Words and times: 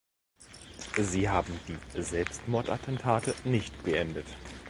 Sie 0.97 1.29
haben 1.29 1.53
die 1.67 2.01
Selbstmordattentate 2.01 3.35
nicht 3.45 3.83
beendet. 3.83 4.25